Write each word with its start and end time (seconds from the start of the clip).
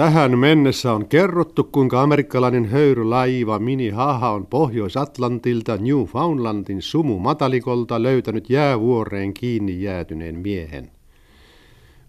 Tähän 0.00 0.38
mennessä 0.38 0.92
on 0.92 1.08
kerrottu, 1.08 1.64
kuinka 1.64 2.02
amerikkalainen 2.02 2.64
höyrylaiva 2.64 3.58
Mini 3.58 3.90
Haha 3.90 4.30
on 4.30 4.46
Pohjois-Atlantilta 4.46 5.76
Newfoundlandin 5.76 6.82
sumu 6.82 7.18
matalikolta 7.18 8.02
löytänyt 8.02 8.50
jäävuoreen 8.50 9.34
kiinni 9.34 9.82
jäätyneen 9.82 10.38
miehen. 10.38 10.90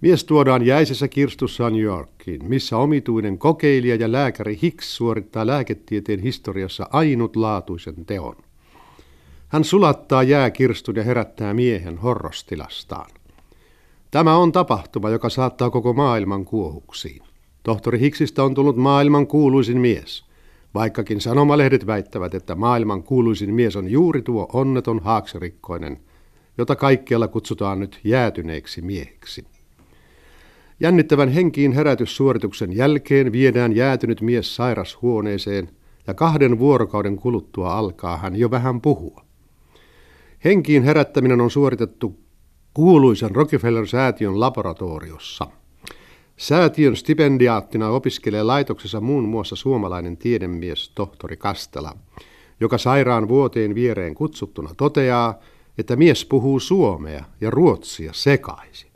Mies 0.01 0.23
tuodaan 0.23 0.65
jäisessä 0.65 1.07
kirstussa 1.07 1.69
New 1.69 1.81
Yorkiin, 1.81 2.45
missä 2.45 2.77
omituinen 2.77 3.37
kokeilija 3.37 3.95
ja 3.95 4.11
lääkäri 4.11 4.59
Hicks 4.61 4.95
suorittaa 4.95 5.47
lääketieteen 5.47 6.19
historiassa 6.19 6.87
ainutlaatuisen 6.91 8.05
teon. 8.05 8.35
Hän 9.47 9.63
sulattaa 9.63 10.23
jääkirstun 10.23 10.95
ja 10.95 11.03
herättää 11.03 11.53
miehen 11.53 11.97
horrostilastaan. 11.97 13.11
Tämä 14.11 14.37
on 14.37 14.51
tapahtuma, 14.51 15.09
joka 15.09 15.29
saattaa 15.29 15.69
koko 15.69 15.93
maailman 15.93 16.45
kuohuksiin. 16.45 17.30
Tohtori 17.63 17.99
Hiksistä 17.99 18.43
on 18.43 18.53
tullut 18.53 18.77
maailman 18.77 19.27
kuuluisin 19.27 19.77
mies, 19.77 20.25
vaikkakin 20.73 21.21
sanomalehdet 21.21 21.87
väittävät, 21.87 22.33
että 22.33 22.55
maailman 22.55 23.03
kuuluisin 23.03 23.53
mies 23.53 23.75
on 23.75 23.91
juuri 23.91 24.21
tuo 24.21 24.49
onneton 24.53 24.99
haaksirikkoinen, 24.99 25.99
jota 26.57 26.75
kaikkialla 26.75 27.27
kutsutaan 27.27 27.79
nyt 27.79 27.99
jäätyneeksi 28.03 28.81
mieheksi. 28.81 29.45
Jännittävän 30.79 31.29
henkiin 31.29 31.71
herätyssuorituksen 31.71 32.75
jälkeen 32.75 33.31
viedään 33.31 33.75
jäätynyt 33.75 34.21
mies 34.21 34.55
sairashuoneeseen 34.55 35.69
ja 36.07 36.13
kahden 36.13 36.59
vuorokauden 36.59 37.15
kuluttua 37.15 37.73
alkaa 37.73 38.17
hän 38.17 38.35
jo 38.35 38.51
vähän 38.51 38.81
puhua. 38.81 39.25
Henkiin 40.45 40.83
herättäminen 40.83 41.41
on 41.41 41.51
suoritettu 41.51 42.19
kuuluisen 42.73 43.35
Rockefeller-säätiön 43.35 44.39
laboratoriossa– 44.39 45.47
Säätiön 46.41 46.95
stipendiaattina 46.95 47.89
opiskelee 47.89 48.43
laitoksessa 48.43 49.01
muun 49.01 49.23
muassa 49.23 49.55
suomalainen 49.55 50.17
tiedemies 50.17 50.89
tohtori 50.95 51.37
Kastela, 51.37 51.97
joka 52.59 52.77
sairaan 52.77 53.27
vuoteen 53.27 53.75
viereen 53.75 54.15
kutsuttuna 54.15 54.69
toteaa, 54.77 55.39
että 55.77 55.95
mies 55.95 56.25
puhuu 56.25 56.59
suomea 56.59 57.25
ja 57.41 57.49
ruotsia 57.49 58.13
sekaisin. 58.13 58.91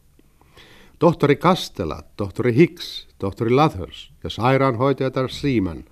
Tohtori 1.00 1.36
Kastela, 1.36 2.04
tohtori 2.18 2.56
Hicks, 2.56 3.08
tohtori 3.20 3.52
Lathers 3.52 4.12
ja 4.24 4.30
sairaanhoitajatar 4.30 5.30
Seaman 5.30 5.84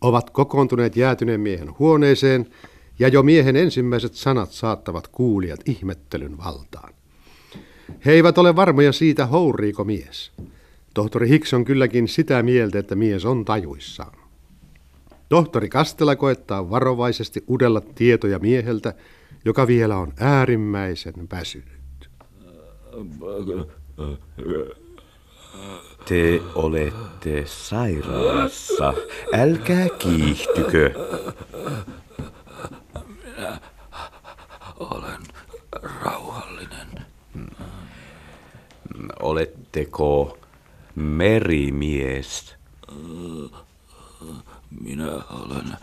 ovat 0.00 0.30
kokoontuneet 0.30 0.96
jäätyneen 0.96 1.40
miehen 1.40 1.78
huoneeseen 1.78 2.46
ja 2.98 3.08
jo 3.08 3.22
miehen 3.22 3.56
ensimmäiset 3.56 4.14
sanat 4.14 4.52
saattavat 4.52 5.08
kuulijat 5.08 5.60
ihmettelyn 5.66 6.38
valtaan. 6.38 6.94
He 8.04 8.12
eivät 8.12 8.38
ole 8.38 8.56
varmoja 8.56 8.92
siitä, 8.92 9.26
houriiko 9.26 9.84
mies. 9.84 10.32
Tohtori 10.98 11.28
Hicks 11.28 11.54
on 11.54 11.64
kylläkin 11.64 12.08
sitä 12.08 12.42
mieltä, 12.42 12.78
että 12.78 12.94
mies 12.94 13.24
on 13.24 13.44
tajuissaan. 13.44 14.18
Tohtori 15.28 15.68
Kastela 15.68 16.16
koettaa 16.16 16.70
varovaisesti 16.70 17.44
udella 17.50 17.80
tietoja 17.80 18.38
mieheltä, 18.38 18.94
joka 19.44 19.66
vielä 19.66 19.96
on 19.96 20.12
äärimmäisen 20.20 21.14
väsynyt. 21.32 22.10
Te 26.08 26.40
olette 26.54 27.42
sairaalassa. 27.46 28.94
Älkää 29.32 29.86
kiihtykö. 29.98 30.90
Minä 33.24 33.60
olen 34.80 35.20
rauhallinen. 35.82 36.88
Oletteko 39.20 40.38
merimies? 40.98 42.56
Minä 44.80 45.12
olen 45.30 45.76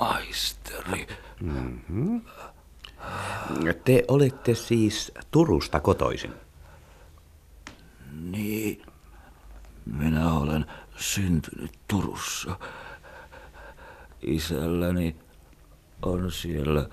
maisteri. 0.00 1.06
Mm-hmm. 1.40 2.22
Te 3.84 4.04
olette 4.08 4.54
siis 4.54 5.12
Turusta 5.30 5.80
kotoisin? 5.80 6.32
Niin, 8.20 8.82
minä 9.86 10.32
olen 10.32 10.66
syntynyt 10.96 11.72
Turussa. 11.88 12.56
Isälläni 14.22 15.16
on 16.02 16.32
siellä 16.32 16.88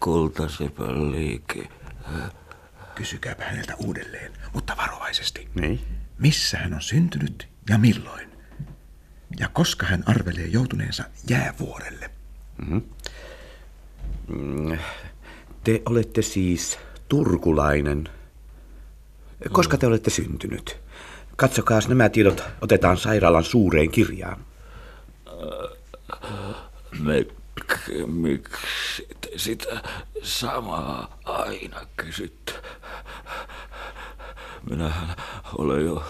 kultasepän 0.00 1.12
liike. 1.12 1.68
Kysykääpä 2.94 3.44
häneltä 3.44 3.74
uudelleen, 3.78 4.32
mutta 4.52 4.76
varovaisesti. 4.76 5.48
Niin. 5.54 5.80
Missä 6.18 6.58
hän 6.58 6.74
on 6.74 6.82
syntynyt 6.82 7.48
ja 7.70 7.78
milloin? 7.78 8.30
Ja 9.38 9.48
koska 9.48 9.86
hän 9.86 10.02
arvelee 10.06 10.46
joutuneensa 10.46 11.04
jäävuorelle? 11.30 12.10
Mm-hmm. 12.58 12.82
Te 15.64 15.82
olette 15.86 16.22
siis 16.22 16.78
turkulainen. 17.08 18.08
Koska 19.52 19.78
te 19.78 19.86
olette 19.86 20.10
syntynyt? 20.10 20.76
Katsokaa, 21.36 21.80
nämä 21.88 22.08
tiedot 22.08 22.44
otetaan 22.60 22.96
sairaalan 22.96 23.44
suureen 23.44 23.90
kirjaan. 23.90 24.46
Me, 27.00 27.26
miksi 28.06 29.08
te 29.20 29.28
sitä 29.36 29.82
samaa 30.22 31.18
aina 31.24 31.86
kysytte? 31.96 32.53
Minähän 34.70 35.16
olen 35.58 35.84
jo 35.84 36.04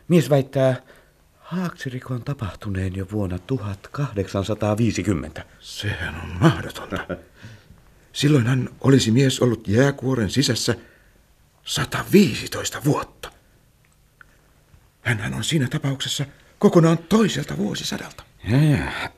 mies 0.09 0.31
väittää 0.31 0.77
haaksirikon 1.39 2.25
tapahtuneen 2.25 2.97
jo 2.97 3.07
vuonna 3.13 3.39
1850. 3.39 5.45
Sehän 5.61 6.21
on 6.23 6.29
mahdotonta. 6.41 7.07
Silloin 8.13 8.47
hän 8.47 8.69
olisi 8.81 9.11
mies 9.11 9.41
ollut 9.41 9.69
jääkuoren 9.69 10.31
sisässä 10.31 10.75
115 11.69 12.85
vuotta. 12.85 13.31
Hänhän 15.01 15.35
on 15.35 15.45
siinä 15.45 15.69
tapauksessa 15.69 16.25
kokonaan 16.59 16.99
toiselta 16.99 17.57
vuosisadalta. 17.57 18.23
Ja, 18.45 18.63
ja. 18.63 19.11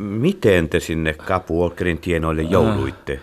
Miten 0.00 0.68
te 0.68 0.80
sinne 0.80 1.14
Kapuolkerin 1.14 1.98
tienoille 1.98 2.42
jouduitte? 2.42 3.20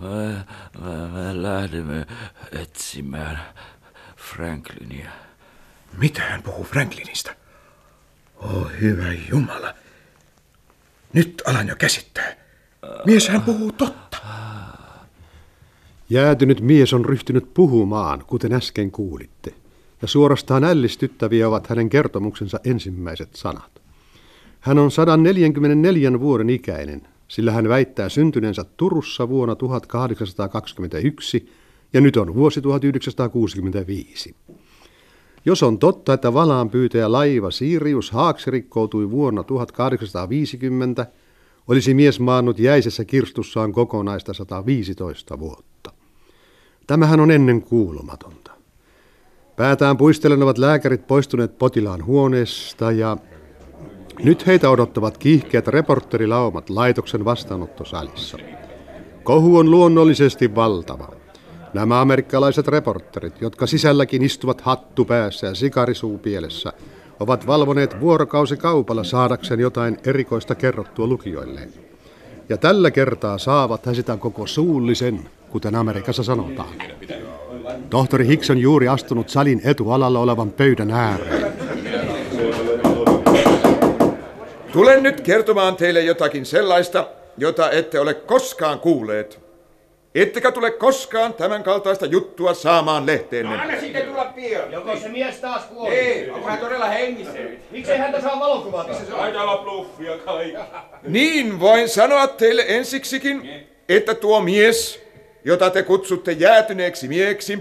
Me, 0.00 0.44
me, 0.80 1.08
me 1.12 1.42
lähdemme 1.42 2.06
etsimään 2.52 3.40
Franklinia. 4.16 5.10
Mitä 5.98 6.22
hän 6.22 6.42
puhuu 6.42 6.64
Franklinista? 6.64 7.34
Oh, 8.36 8.70
hyvä 8.80 9.12
Jumala. 9.30 9.74
Nyt 11.12 11.42
alan 11.46 11.68
jo 11.68 11.76
käsittää. 11.76 12.36
Mies 13.06 13.28
hän 13.28 13.42
puhuu 13.42 13.72
totta. 13.72 14.18
Jäätynyt 16.12 16.60
mies 16.60 16.92
on 16.92 17.04
ryhtynyt 17.04 17.54
puhumaan, 17.54 18.24
kuten 18.26 18.52
äsken 18.52 18.90
kuulitte, 18.90 19.54
ja 20.02 20.08
suorastaan 20.08 20.64
ällistyttäviä 20.64 21.48
ovat 21.48 21.66
hänen 21.66 21.88
kertomuksensa 21.88 22.60
ensimmäiset 22.64 23.28
sanat. 23.34 23.82
Hän 24.60 24.78
on 24.78 24.90
144 24.90 26.20
vuoden 26.20 26.50
ikäinen, 26.50 27.02
sillä 27.28 27.52
hän 27.52 27.68
väittää 27.68 28.08
syntyneensä 28.08 28.64
Turussa 28.76 29.28
vuonna 29.28 29.54
1821 29.54 31.48
ja 31.92 32.00
nyt 32.00 32.16
on 32.16 32.34
vuosi 32.34 32.60
1965. 32.60 34.34
Jos 35.44 35.62
on 35.62 35.78
totta, 35.78 36.12
että 36.12 36.34
valaan 36.34 36.70
pyytäjä 36.70 37.12
laiva 37.12 37.50
Sirius 37.50 38.10
Haaksi 38.10 38.50
rikkoutui 38.50 39.10
vuonna 39.10 39.42
1850, 39.42 41.06
olisi 41.68 41.94
mies 41.94 42.20
maannut 42.20 42.58
jäisessä 42.58 43.04
kirstussaan 43.04 43.72
kokonaista 43.72 44.32
115 44.32 45.38
vuotta. 45.38 45.71
Tämähän 46.92 47.20
on 47.20 47.30
ennen 47.30 47.62
kuulumatonta. 47.62 48.52
Päätään 49.56 49.96
puistellen 49.96 50.42
ovat 50.42 50.58
lääkärit 50.58 51.06
poistuneet 51.06 51.58
potilaan 51.58 52.04
huoneesta 52.04 52.90
ja 52.90 53.16
nyt 54.24 54.46
heitä 54.46 54.70
odottavat 54.70 55.18
kiihkeät 55.18 55.68
reporterilaumat 55.68 56.70
laitoksen 56.70 57.24
vastaanottosalissa. 57.24 58.38
Kohu 59.22 59.56
on 59.56 59.70
luonnollisesti 59.70 60.54
valtava. 60.54 61.08
Nämä 61.74 62.00
amerikkalaiset 62.00 62.68
reporterit, 62.68 63.40
jotka 63.40 63.66
sisälläkin 63.66 64.22
istuvat 64.22 64.60
hattu 64.60 65.04
päässä 65.04 65.46
ja 65.46 65.54
sikarisuu 65.54 66.18
pielessä, 66.18 66.72
ovat 67.20 67.46
valvoneet 67.46 68.00
vuorokausi 68.00 68.56
kaupalla 68.56 69.04
saadakseen 69.04 69.60
jotain 69.60 69.96
erikoista 70.04 70.54
kerrottua 70.54 71.06
lukijoilleen. 71.06 71.72
Ja 72.48 72.56
tällä 72.56 72.90
kertaa 72.90 73.38
saavat 73.38 73.86
he 73.86 73.94
sitä 73.94 74.16
koko 74.16 74.46
suullisen, 74.46 75.28
kuten 75.52 75.74
Amerikassa 75.74 76.22
sanotaan. 76.22 76.68
Tohtori 77.90 78.26
Hicks 78.26 78.50
on 78.50 78.58
juuri 78.58 78.88
astunut 78.88 79.28
salin 79.28 79.60
etualalla 79.64 80.18
olevan 80.18 80.50
pöydän 80.50 80.90
ääreen. 80.90 81.52
Tulen 84.72 85.02
nyt 85.02 85.20
kertomaan 85.20 85.76
teille 85.76 86.00
jotakin 86.00 86.46
sellaista, 86.46 87.08
jota 87.38 87.70
ette 87.70 88.00
ole 88.00 88.14
koskaan 88.14 88.80
kuulleet. 88.80 89.40
Ettekä 90.14 90.52
tule 90.52 90.70
koskaan 90.70 91.34
tämän 91.34 91.62
kaltaista 91.62 92.06
juttua 92.06 92.54
saamaan 92.54 93.06
lehteenne. 93.06 93.56
Anna 93.56 93.80
sitten 93.80 94.02
tulla 94.02 94.24
pian. 94.24 94.72
Joko 94.72 94.96
se 94.96 95.08
mies 95.08 95.36
taas 95.36 95.64
kuoli? 95.64 95.94
Ei, 95.94 96.30
onko 96.30 96.48
hän 96.48 96.58
todella 96.58 96.88
hengissä? 96.88 97.38
Miksei 97.70 97.98
häntä 97.98 98.20
saa 98.20 98.40
valokuvata? 98.40 98.92
Taitaa 99.10 99.42
olla 99.42 99.62
bluffia 99.62 100.18
kai. 100.18 100.56
Niin 101.08 101.60
voin 101.60 101.88
sanoa 101.88 102.26
teille 102.26 102.64
ensiksikin, 102.68 103.50
että 103.88 104.14
tuo 104.14 104.40
mies, 104.40 105.02
jota 105.44 105.70
te 105.70 105.82
kutsutte 105.82 106.32
jäätyneeksi 106.32 107.08
mieksi, 107.08 107.58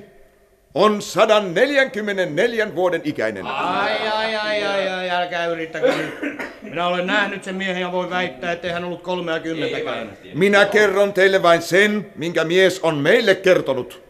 on 0.74 1.02
144 1.02 2.76
vuoden 2.76 3.02
ikäinen. 3.04 3.46
Ai, 3.46 4.08
ai, 4.08 4.36
ai, 4.36 4.64
ai, 4.64 4.88
ai, 4.90 5.10
älkää 5.10 5.46
yrittäkö 5.46 5.94
nyt. 5.96 6.42
Minä 6.62 6.88
olen 6.88 7.08
nähnyt 7.08 7.44
sen 7.44 7.56
miehen 7.56 7.82
ja 7.82 7.92
voin 7.92 8.10
väittää, 8.10 8.52
ettei 8.52 8.72
hän 8.72 8.84
ollut 8.84 9.02
30 9.02 9.80
käynyt. 9.80 10.18
Minä 10.34 10.66
kerron 10.66 11.14
teille 11.14 11.44
vain 11.44 11.62
sen, 11.62 12.12
minkä 12.16 12.44
mies 12.44 12.80
on 12.80 12.98
meille 12.98 13.36
kertonut. 13.36 14.02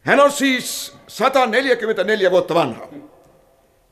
Hän 0.00 0.20
on 0.20 0.32
siis 0.32 0.96
144 1.06 2.30
vuotta 2.30 2.54
vanha. 2.54 2.88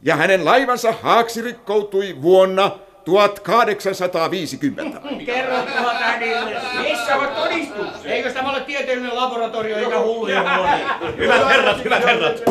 Ja 0.03 0.17
hänen 0.17 0.45
laivansa 0.45 0.93
haaksi 0.93 1.43
rikkoutui 1.43 2.23
vuonna 2.23 2.79
1850. 3.09 5.01
Kerrotkohan 5.27 5.97
tädille. 5.97 6.57
Missä 6.83 7.17
ovat 7.17 7.35
todistukset? 7.35 8.07
Eikö 8.07 8.33
tämä 8.33 8.51
ole 8.51 8.61
tieteellinen 8.61 9.17
laboratorio 9.17 9.77
eikä 9.77 10.01
hulluja 10.01 10.57
huone? 10.57 10.81
Hyvät 11.23 11.49
herrat, 11.49 11.85
hyvät 11.85 12.05
herrat! 12.05 12.43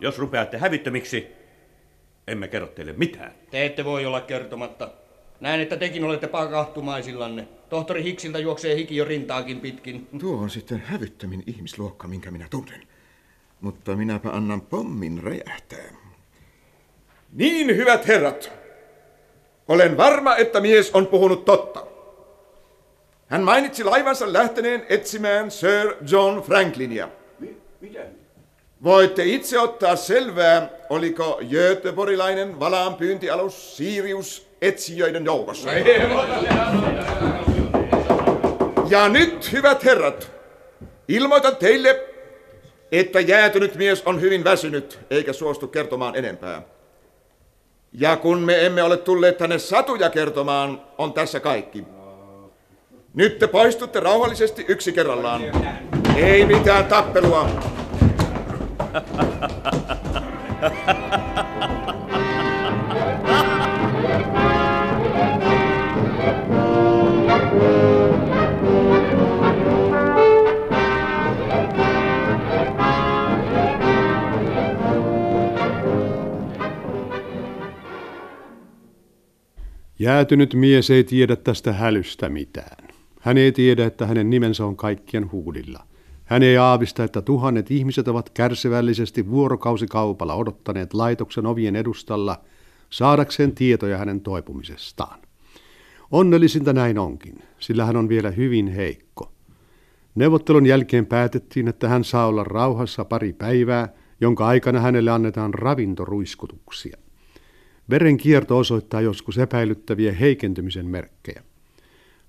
Jos 0.00 0.18
rupeatte 0.18 0.58
hävittömiksi, 0.58 1.26
emme 2.28 2.48
kerro 2.48 2.66
teille 2.66 2.92
mitään. 2.92 3.32
Te 3.50 3.66
ette 3.66 3.84
voi 3.84 4.06
olla 4.06 4.20
kertomatta. 4.20 4.90
Näen, 5.40 5.60
että 5.60 5.76
tekin 5.76 6.04
olette 6.04 6.26
pakahtumaisillanne. 6.26 7.48
Tohtori 7.68 8.04
Hicksiltä 8.04 8.38
juoksee 8.38 8.76
hiki 8.76 8.96
jo 8.96 9.04
rintaakin 9.04 9.60
pitkin. 9.60 10.08
Tuo 10.18 10.36
on 10.36 10.50
sitten 10.50 10.82
hävyttömin 10.86 11.42
ihmisluokka, 11.46 12.08
minkä 12.08 12.30
minä 12.30 12.46
tunnen. 12.50 12.82
Mutta 13.60 13.96
minäpä 13.96 14.30
annan 14.30 14.60
pommin 14.60 15.22
räjähtää. 15.22 15.90
Niin, 17.32 17.76
hyvät 17.76 18.06
herrat. 18.08 18.59
Olen 19.70 19.96
varma, 19.96 20.36
että 20.36 20.60
mies 20.60 20.90
on 20.94 21.06
puhunut 21.06 21.44
totta. 21.44 21.86
Hän 23.26 23.42
mainitsi 23.42 23.84
laivansa 23.84 24.32
lähteneen 24.32 24.86
etsimään 24.88 25.50
Sir 25.50 25.94
John 26.10 26.42
Franklinia. 26.42 27.08
Mitä? 27.80 28.00
Voitte 28.84 29.24
itse 29.24 29.58
ottaa 29.58 29.96
selvää, 29.96 30.70
oliko 30.88 31.40
Göteborgilainen 31.50 32.60
valaan 32.60 32.94
pyyntialus 32.94 33.76
Sirius 33.76 34.46
etsijöiden 34.62 35.24
joukossa. 35.24 35.70
Ja 38.88 39.08
nyt, 39.08 39.52
hyvät 39.52 39.84
herrat, 39.84 40.30
ilmoitan 41.08 41.56
teille, 41.56 42.04
että 42.92 43.20
jäätynyt 43.20 43.74
mies 43.74 44.02
on 44.02 44.20
hyvin 44.20 44.44
väsynyt, 44.44 44.98
eikä 45.10 45.32
suostu 45.32 45.68
kertomaan 45.68 46.16
enempää. 46.16 46.62
Ja 47.92 48.16
kun 48.16 48.38
me 48.38 48.66
emme 48.66 48.82
ole 48.82 48.96
tulleet 48.96 49.38
tänne 49.38 49.58
satuja 49.58 50.10
kertomaan, 50.10 50.80
on 50.98 51.12
tässä 51.12 51.40
kaikki. 51.40 51.84
Nyt 53.14 53.38
te 53.38 53.46
poistutte 53.46 54.00
rauhallisesti 54.00 54.64
yksi 54.68 54.92
kerrallaan. 54.92 55.42
Ei 56.16 56.46
mitään 56.46 56.84
tappelua. 56.84 57.48
Jäätynyt 80.00 80.54
mies 80.54 80.90
ei 80.90 81.04
tiedä 81.04 81.36
tästä 81.36 81.72
hälystä 81.72 82.28
mitään. 82.28 82.88
Hän 83.20 83.38
ei 83.38 83.52
tiedä, 83.52 83.86
että 83.86 84.06
hänen 84.06 84.30
nimensä 84.30 84.66
on 84.66 84.76
kaikkien 84.76 85.32
huudilla. 85.32 85.86
Hän 86.24 86.42
ei 86.42 86.56
aavista, 86.56 87.04
että 87.04 87.22
tuhannet 87.22 87.70
ihmiset 87.70 88.08
ovat 88.08 88.30
kärsivällisesti 88.30 89.30
vuorokausikaupalla 89.30 90.34
odottaneet 90.34 90.94
laitoksen 90.94 91.46
ovien 91.46 91.76
edustalla 91.76 92.40
saadakseen 92.90 93.54
tietoja 93.54 93.98
hänen 93.98 94.20
toipumisestaan. 94.20 95.20
Onnellisinta 96.10 96.72
näin 96.72 96.98
onkin, 96.98 97.38
sillä 97.58 97.84
hän 97.84 97.96
on 97.96 98.08
vielä 98.08 98.30
hyvin 98.30 98.68
heikko. 98.68 99.32
Neuvottelun 100.14 100.66
jälkeen 100.66 101.06
päätettiin, 101.06 101.68
että 101.68 101.88
hän 101.88 102.04
saa 102.04 102.26
olla 102.26 102.44
rauhassa 102.44 103.04
pari 103.04 103.32
päivää, 103.32 103.88
jonka 104.20 104.46
aikana 104.46 104.80
hänelle 104.80 105.10
annetaan 105.10 105.54
ravintoruiskutuksia. 105.54 106.96
Verenkierto 107.90 108.58
osoittaa 108.58 109.00
joskus 109.00 109.38
epäilyttäviä 109.38 110.12
heikentymisen 110.12 110.86
merkkejä. 110.86 111.42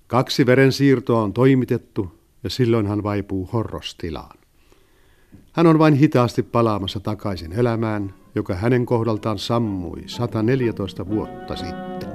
Kaksi 0.07 0.45
verensiirtoa 0.45 1.21
on 1.21 1.33
toimitettu 1.33 2.19
ja 2.43 2.49
silloin 2.49 2.87
hän 2.87 3.03
vaipuu 3.03 3.49
horrostilaan. 3.53 4.37
Hän 5.53 5.67
on 5.67 5.79
vain 5.79 5.93
hitaasti 5.93 6.43
palaamassa 6.43 6.99
takaisin 6.99 7.53
elämään, 7.53 8.13
joka 8.35 8.55
hänen 8.55 8.85
kohdaltaan 8.85 9.39
sammui 9.39 10.03
114 10.05 11.07
vuotta 11.07 11.55
sitten. 11.55 12.10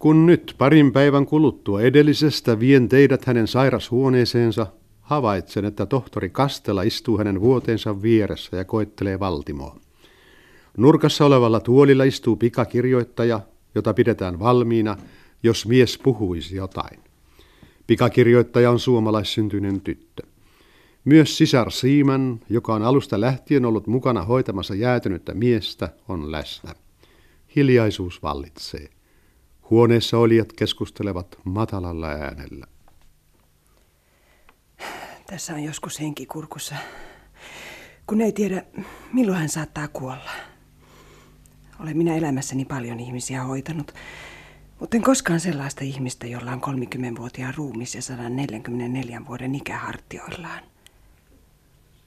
Kun 0.00 0.26
nyt 0.26 0.54
parin 0.58 0.92
päivän 0.92 1.26
kuluttua 1.26 1.82
edellisestä 1.82 2.60
vien 2.60 2.88
teidät 2.88 3.24
hänen 3.24 3.46
sairashuoneeseensa, 3.46 4.66
havaitsen, 5.00 5.64
että 5.64 5.86
tohtori 5.86 6.30
Kastela 6.30 6.82
istuu 6.82 7.18
hänen 7.18 7.40
vuoteensa 7.40 8.02
vieressä 8.02 8.56
ja 8.56 8.64
koettelee 8.64 9.20
Valtimoa. 9.20 9.76
Nurkassa 10.76 11.26
olevalla 11.26 11.60
tuolilla 11.60 12.04
istuu 12.04 12.36
pikakirjoittaja, 12.36 13.40
jota 13.74 13.94
pidetään 13.94 14.38
valmiina, 14.38 14.96
jos 15.42 15.66
mies 15.66 15.98
puhuisi 15.98 16.56
jotain. 16.56 16.98
Pikakirjoittaja 17.86 18.70
on 18.70 18.78
suomalaissyntyinen 18.78 19.80
tyttö. 19.80 20.22
Myös 21.04 21.38
sisar 21.38 21.70
Siiman, 21.70 22.40
joka 22.48 22.74
on 22.74 22.82
alusta 22.82 23.20
lähtien 23.20 23.64
ollut 23.64 23.86
mukana 23.86 24.22
hoitamassa 24.22 24.74
jäätynyttä 24.74 25.34
miestä, 25.34 25.88
on 26.08 26.32
läsnä. 26.32 26.74
Hiljaisuus 27.56 28.22
vallitsee. 28.22 28.99
Huoneessa 29.70 30.18
olijat 30.18 30.52
keskustelevat 30.52 31.38
matalalla 31.44 32.08
äänellä. 32.08 32.66
Tässä 35.26 35.54
on 35.54 35.62
joskus 35.62 36.00
henki 36.00 36.26
kurkussa, 36.26 36.74
kun 38.06 38.20
ei 38.20 38.32
tiedä, 38.32 38.64
milloin 39.12 39.38
hän 39.38 39.48
saattaa 39.48 39.88
kuolla. 39.88 40.30
Olen 41.80 41.96
minä 41.96 42.16
elämässäni 42.16 42.64
paljon 42.64 43.00
ihmisiä 43.00 43.42
hoitanut, 43.42 43.94
mutta 44.80 44.96
en 44.96 45.02
koskaan 45.02 45.40
sellaista 45.40 45.84
ihmistä, 45.84 46.26
jolla 46.26 46.52
on 46.52 46.60
30-vuotiaan 46.64 47.54
ruumis 47.56 47.94
ja 47.94 48.02
144 48.02 49.22
vuoden 49.28 49.54
ikähartioillaan. 49.54 50.62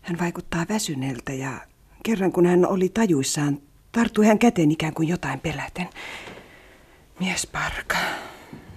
Hän 0.01 0.19
vaikuttaa 0.19 0.65
väsyneeltä 0.69 1.33
ja 1.33 1.61
kerran 2.03 2.31
kun 2.31 2.45
hän 2.45 2.65
oli 2.65 2.89
tajuissaan, 2.89 3.59
tarttui 3.91 4.25
hän 4.25 4.39
käteen 4.39 4.71
ikään 4.71 4.93
kuin 4.93 5.07
jotain 5.07 5.39
peläten. 5.39 5.89
Mies 7.19 7.47
parka. 7.47 7.97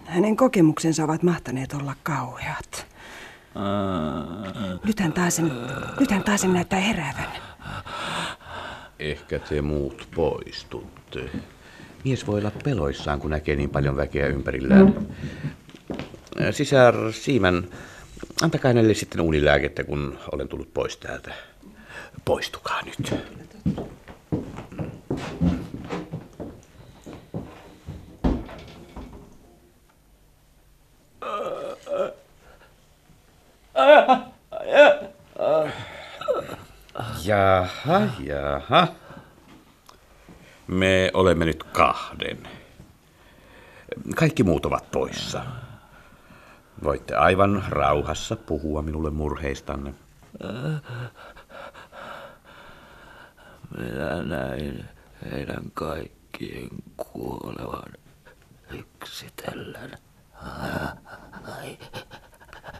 Hänen 0.04 0.36
kokemuksensa 0.36 1.04
ovat 1.04 1.22
mahtaneet 1.22 1.72
olla 1.72 1.94
kauheat. 2.02 2.86
Nyt 4.84 5.00
hän 5.00 5.12
taas, 5.12 5.42
nyt 6.00 6.10
hän 6.10 6.24
taas 6.24 6.44
näyttää 6.44 6.80
heräävän. 6.80 7.28
Ehkä 8.98 9.38
te 9.38 9.62
muut 9.62 10.08
poistutte. 10.14 11.30
Mies 12.04 12.26
voi 12.26 12.38
olla 12.38 12.52
peloissaan, 12.64 13.20
kun 13.20 13.30
näkee 13.30 13.56
niin 13.56 13.70
paljon 13.70 13.96
väkeä 13.96 14.26
ympärillään. 14.26 15.06
Sisar 16.50 17.12
Siiman, 17.12 17.68
antakaa 18.42 18.68
hänelle 18.68 18.94
sitten 18.94 19.20
unilääkettä, 19.20 19.84
kun 19.84 20.18
olen 20.32 20.48
tullut 20.48 20.74
pois 20.74 20.96
täältä. 20.96 21.34
Poistukaa 22.24 22.82
nyt. 22.82 23.14
Jaha, 37.86 38.08
jaha. 38.20 38.88
Me 40.66 41.10
olemme 41.14 41.44
nyt 41.44 41.62
kahden. 41.62 42.48
Kaikki 44.16 44.42
muut 44.42 44.66
ovat 44.66 44.90
poissa. 44.90 45.42
Voitte 46.84 47.14
aivan 47.14 47.64
rauhassa 47.68 48.36
puhua 48.36 48.82
minulle 48.82 49.10
murheistanne. 49.10 49.94
Minä 53.78 54.22
näin 54.22 54.84
heidän 55.32 55.70
kaikkien 55.74 56.68
kuolevan 56.96 57.92
yksitellen. 58.70 59.98
Ai, 61.58 61.78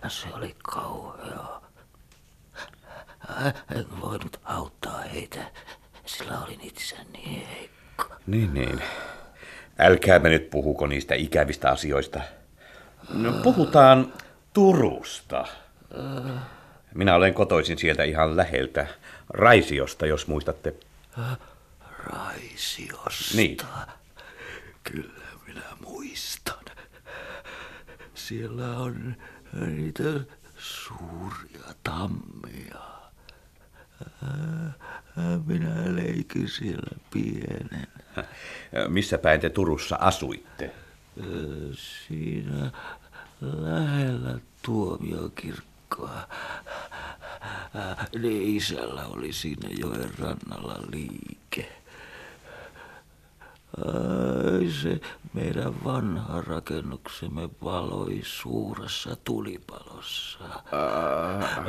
se 0.08 0.28
oli 0.34 0.56
kauheaa. 0.62 1.66
En 3.74 4.00
voinut 4.00 4.40
auttaa 4.44 4.75
heitä, 5.08 5.38
sillä 6.06 6.40
olin 6.40 6.60
itse 6.62 6.96
niin 7.12 7.46
heikko. 7.46 8.04
Niin, 8.26 8.54
niin. 8.54 8.82
Älkäämme 9.78 10.28
nyt 10.28 10.50
puhuko 10.50 10.86
niistä 10.86 11.14
ikävistä 11.14 11.70
asioista. 11.70 12.20
No, 13.08 13.32
puhutaan 13.42 14.12
Turusta. 14.52 15.46
Minä 16.94 17.14
olen 17.14 17.34
kotoisin 17.34 17.78
sieltä 17.78 18.04
ihan 18.04 18.36
läheltä. 18.36 18.86
Raisiosta, 19.28 20.06
jos 20.06 20.26
muistatte. 20.26 20.74
Raisiosta. 21.98 23.36
Niin. 23.36 23.56
Kyllä 24.84 25.22
minä 25.46 25.62
muistan. 25.84 26.64
Siellä 28.14 28.76
on 28.76 29.16
niitä 29.66 30.02
suuria 30.58 31.74
tammia. 31.84 32.95
Minä 35.46 35.96
leikin 35.96 36.48
siellä 36.48 36.98
pienen. 37.12 37.86
Missä 38.88 39.18
päin 39.18 39.40
te 39.40 39.50
Turussa 39.50 39.96
asuitte? 40.00 40.74
Siinä 41.72 42.70
lähellä 43.40 44.38
tuomiokirkkoa. 44.62 46.28
Niin 48.22 48.56
isällä 48.56 49.06
oli 49.06 49.32
siinä 49.32 49.68
joen 49.78 50.10
rannalla 50.18 50.78
liike. 50.92 51.45
Ai 53.76 54.70
se 54.82 55.00
meidän 55.32 55.84
vanha 55.84 56.40
rakennuksemme 56.40 57.48
valoi 57.64 58.20
suuressa 58.24 59.16
tulipalossa. 59.24 60.38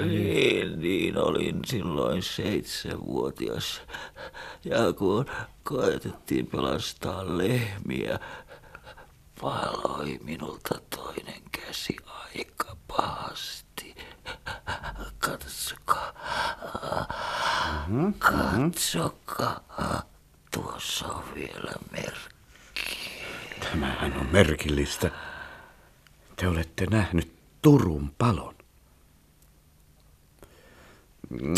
Niin, 0.05 0.79
niin 0.79 1.17
olin 1.17 1.59
silloin 1.65 2.23
seitsemänvuotias. 2.23 3.81
Ja 4.63 4.93
kun 4.93 5.25
koetettiin 5.63 6.47
pelastaa 6.47 7.37
lehmiä, 7.37 8.19
valoi 9.41 10.19
minulta 10.23 10.81
toinen 10.95 11.41
käsi 11.51 11.95
aika 12.05 12.77
pahasti. 12.87 13.95
Katsokaa. 15.19 16.13
Katsokaa. 18.19 19.61
Tuossa 20.51 21.07
on 21.07 21.23
vielä 21.35 21.71
merkki. 21.91 22.97
Tämähän 23.59 24.13
on 24.19 24.27
merkillistä. 24.31 25.11
Te 26.35 26.47
olette 26.47 26.85
nähnyt 26.85 27.37
Turun 27.61 28.11
palon. 28.17 28.55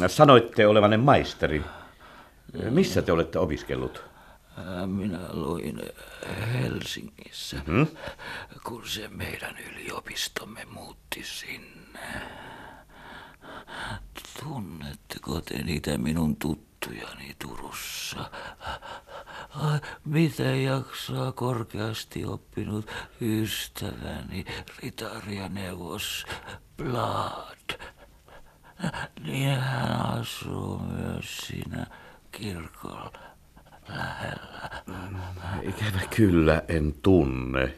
Sanoitte 0.07 0.67
olevanne 0.67 0.97
maisteri. 0.97 1.63
Missä 2.69 3.01
te 3.01 3.11
olette 3.11 3.39
opiskellut? 3.39 4.03
Minä 4.85 5.19
luin 5.33 5.81
Helsingissä, 6.53 7.61
hmm? 7.67 7.87
kun 8.63 8.87
se 8.87 9.07
meidän 9.07 9.57
yliopistomme 9.57 10.65
muutti 10.65 11.23
sinne. 11.23 12.21
Tunnetteko 14.39 15.41
te 15.41 15.63
niitä 15.63 15.97
minun 15.97 16.35
tuttujani 16.89 17.35
Turussa? 17.39 18.31
Ai, 19.49 19.79
miten 20.05 20.63
jaksaa 20.63 21.31
korkeasti 21.31 22.25
oppinut 22.25 22.91
ystäväni, 23.21 24.45
ritari 24.83 25.37
ja 25.37 25.49
neuvos 25.49 26.25
Blad? 26.77 27.79
Niin 29.23 29.59
hän 29.59 30.19
asuu 30.19 30.79
myös 30.79 31.37
siinä 31.37 31.85
kirkolla 32.31 33.13
lähellä. 33.89 34.69
Ikävä 35.61 36.01
kyllä 36.15 36.61
en 36.67 36.93
tunne. 37.01 37.75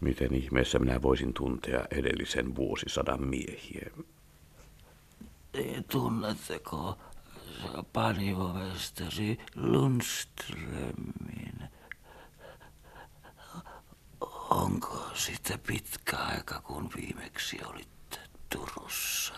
Miten 0.00 0.34
ihmeessä 0.34 0.78
minä 0.78 1.02
voisin 1.02 1.34
tuntea 1.34 1.84
edellisen 1.90 2.56
vuosisadan 2.56 3.22
miehiä? 3.22 3.90
Tunnetteko 5.90 6.98
panivomestari 7.92 9.38
Lundströmin? 9.54 11.68
Onko 14.50 15.10
sitten 15.14 15.60
pitkä 15.60 16.16
aika, 16.16 16.60
kun 16.60 16.90
viimeksi 16.96 17.58
olitte 17.64 17.95
Turussa? 18.50 19.34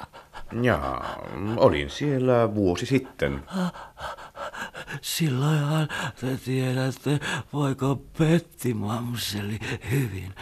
Jaa, 0.63 1.23
olin 1.57 1.91
siellä 1.91 2.55
vuosi 2.55 2.87
sitten. 2.87 3.43
silloinhan 5.01 5.89
te 6.21 6.37
tiedätte, 6.45 7.21
voiko 7.53 7.97
Petti 8.19 8.75
Mamseli 8.75 9.59
hyvin. 9.91 10.35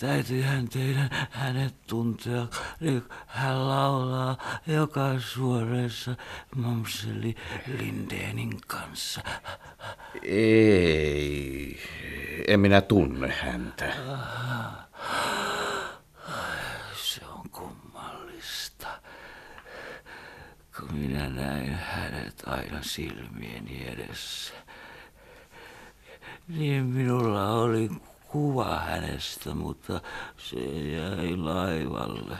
Täytyyhän 0.00 0.68
teidän 0.68 1.10
hänet 1.30 1.74
tuntea, 1.86 2.46
niin 2.80 3.02
hän 3.26 3.68
laulaa 3.68 4.36
joka 4.66 5.06
suoreessa 5.18 6.16
Mamseli 6.56 7.34
Lindenin 7.78 8.60
kanssa. 8.66 9.20
Ei, 10.22 11.80
en 12.48 12.60
minä 12.60 12.80
tunne 12.80 13.34
häntä 13.40 13.92
on 17.42 17.50
kummallista. 17.50 18.88
Kun 20.88 20.98
minä 20.98 21.28
näin 21.28 21.74
hänet 21.74 22.42
aina 22.46 22.82
silmieni 22.82 23.88
edessä, 23.88 24.54
niin 26.48 26.84
minulla 26.84 27.48
oli 27.48 27.90
kuva 28.28 28.80
hänestä, 28.80 29.54
mutta 29.54 30.00
se 30.36 30.60
jäi 30.70 31.36
laivalle. 31.36 32.36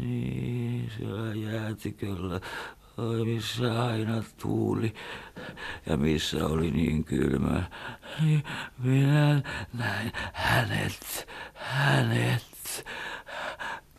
Niin, 0.00 0.92
siellä 0.96 1.34
jäätiköllä, 1.34 2.40
missä 3.24 3.84
aina 3.84 4.22
tuuli 4.42 4.94
ja 5.86 5.96
missä 5.96 6.46
oli 6.46 6.70
niin 6.70 7.04
kylmä. 7.04 7.62
Niin 8.20 8.44
minä 8.78 9.42
näin 9.72 10.12
hänet, 10.32 11.28
hänet 11.54 12.86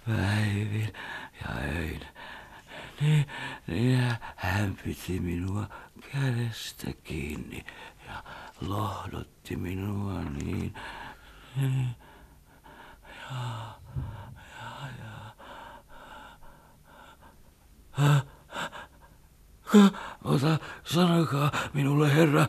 päivin 0.07 0.93
ja 1.41 1.55
öin. 1.77 2.01
Niin, 3.01 3.25
niin 3.67 4.15
hän 4.35 4.77
piti 4.83 5.19
minua 5.19 5.67
kädestä 6.11 6.91
kiinni 7.03 7.65
ja 8.07 8.23
lohdotti 8.61 9.55
minua 9.55 10.23
niin. 10.23 10.73
niin 11.55 11.95
ja, 13.31 13.75
ja, 14.59 14.89
ja. 14.99 15.29
Ota, 20.23 20.59
sanokaa 20.83 21.51
minulle, 21.73 22.15
herra, 22.15 22.47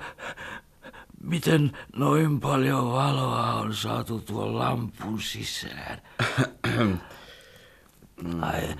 miten 1.22 1.78
noin 1.96 2.40
paljon 2.40 2.92
valoa 2.92 3.54
on 3.54 3.74
saatu 3.74 4.20
tuon 4.20 4.58
lampun 4.58 5.20
sisään? 5.20 6.02
Ai, 8.42 8.76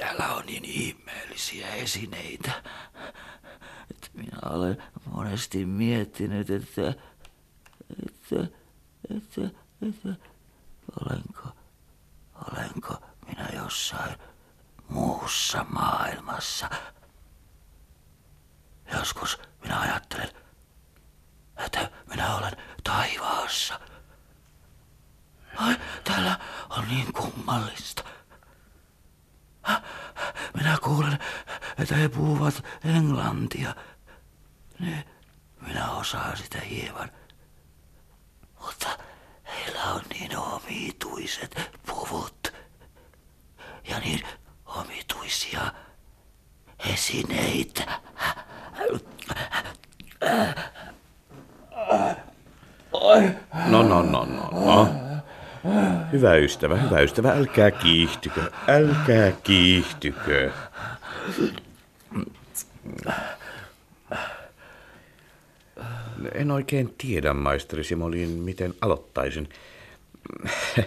täällä 0.00 0.34
on 0.34 0.46
niin 0.46 0.64
ihmeellisiä 0.64 1.68
esineitä, 1.74 2.62
että 3.90 4.08
minä 4.12 4.38
olen 4.50 4.82
monesti 5.04 5.66
miettinyt, 5.66 6.50
että, 6.50 6.88
että, 8.06 8.56
että, 9.16 9.40
että 9.88 10.08
olenko, 11.00 11.48
olenko 12.52 12.94
minä 13.26 13.48
jossain 13.54 14.16
muussa 14.88 15.66
maailmassa. 15.68 16.70
Joskus 18.92 19.38
minä 19.62 19.80
ajattelen, 19.80 20.30
että 21.56 21.90
minä 22.08 22.36
olen 22.36 22.56
taivaassa. 22.84 23.80
Ai, 25.56 25.76
täällä 26.04 26.38
on 26.70 26.88
niin 26.88 27.12
kummallista. 27.12 28.04
Minä 30.54 30.78
kuulen, 30.82 31.18
että 31.78 31.85
he 31.96 32.08
puhuvat 32.08 32.64
englantia. 32.84 33.74
Ne, 34.78 35.04
minä 35.66 35.90
osaan 35.90 36.36
sitä 36.36 36.58
hieman. 36.60 37.10
Mutta 38.60 38.88
heillä 39.44 39.82
on 39.82 40.00
niin 40.10 40.38
omituiset 40.38 41.80
puvut. 41.86 42.52
Ja 43.88 43.98
niin 43.98 44.20
omituisia 44.66 45.72
esineitä. 46.92 48.00
No, 53.66 53.82
no, 53.82 54.02
no, 54.02 54.24
no, 54.24 54.50
no. 54.52 54.88
Hyvä 56.12 56.34
ystävä, 56.34 56.76
hyvä 56.76 57.00
ystävä, 57.00 57.32
älkää 57.32 57.70
kiihtykö, 57.70 58.50
älkää 58.68 59.32
kiihtykö. 59.42 60.52
En 66.34 66.50
oikein 66.50 66.94
tiedä, 66.98 67.34
maisteri 67.34 67.84
Simolin, 67.84 68.30
miten 68.30 68.74
aloittaisin. 68.80 69.48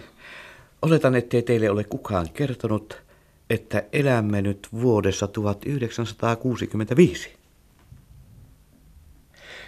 Oletan, 0.82 1.16
ettei 1.16 1.42
teille 1.42 1.70
ole 1.70 1.84
kukaan 1.84 2.30
kertonut, 2.30 3.02
että 3.50 3.84
elämme 3.94 4.42
nyt 4.42 4.68
vuodessa 4.74 5.28
1965. 5.28 7.38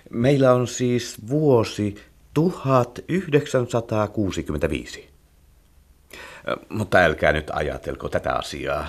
Meillä 0.10 0.54
on 0.54 0.68
siis 0.68 1.18
vuosi 1.30 1.96
1965. 2.34 5.10
Mutta 6.70 6.98
älkää 6.98 7.32
nyt 7.32 7.50
ajatelko 7.54 8.10
tätä 8.10 8.34
asiaa. 8.34 8.88